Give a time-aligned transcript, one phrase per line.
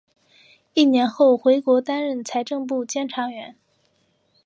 [0.73, 3.55] 一年后回国担任财政部监察员。